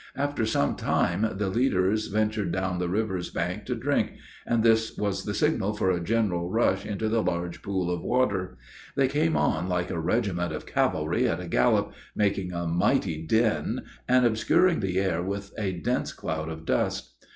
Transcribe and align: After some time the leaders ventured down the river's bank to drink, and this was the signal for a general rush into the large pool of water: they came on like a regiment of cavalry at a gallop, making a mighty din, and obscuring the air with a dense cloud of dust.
After 0.15 0.47
some 0.47 0.75
time 0.77 1.33
the 1.37 1.47
leaders 1.49 2.07
ventured 2.07 2.51
down 2.51 2.79
the 2.79 2.89
river's 2.89 3.29
bank 3.29 3.65
to 3.65 3.75
drink, 3.75 4.13
and 4.47 4.63
this 4.63 4.97
was 4.97 5.25
the 5.25 5.35
signal 5.35 5.73
for 5.75 5.91
a 5.91 5.99
general 5.99 6.49
rush 6.49 6.87
into 6.87 7.07
the 7.07 7.21
large 7.21 7.61
pool 7.61 7.91
of 7.93 8.01
water: 8.01 8.57
they 8.95 9.07
came 9.07 9.37
on 9.37 9.69
like 9.69 9.91
a 9.91 9.99
regiment 10.01 10.53
of 10.53 10.65
cavalry 10.65 11.27
at 11.29 11.39
a 11.39 11.47
gallop, 11.47 11.93
making 12.15 12.51
a 12.51 12.65
mighty 12.65 13.23
din, 13.27 13.81
and 14.09 14.25
obscuring 14.25 14.79
the 14.79 14.97
air 14.97 15.21
with 15.21 15.53
a 15.55 15.71
dense 15.73 16.13
cloud 16.13 16.49
of 16.49 16.65
dust. 16.65 17.11